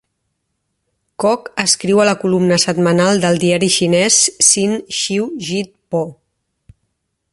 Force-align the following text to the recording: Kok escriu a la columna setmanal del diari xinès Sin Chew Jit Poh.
Kok 1.23 1.51
escriu 1.63 2.01
a 2.05 2.07
la 2.09 2.15
columna 2.23 2.57
setmanal 2.63 3.21
del 3.27 3.37
diari 3.43 3.69
xinès 3.77 4.19
Sin 4.49 4.75
Chew 5.01 5.29
Jit 5.51 5.71
Poh. 5.93 6.11